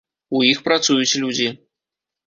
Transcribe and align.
У 0.39 0.41
іх 0.51 0.63
працуюць 0.69 1.17
людзі. 1.25 1.49